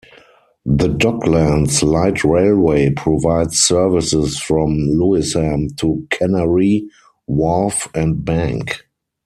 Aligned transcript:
The 0.65 0.87
Docklands 0.87 1.83
Light 1.83 2.23
Railway 2.23 2.89
provides 2.89 3.59
services 3.59 4.39
from 4.39 4.75
Lewisham 4.75 5.69
to 5.75 6.07
Canary 6.09 6.89
Wharf 7.27 7.87
and 7.93 8.25
Bank. 8.25 8.83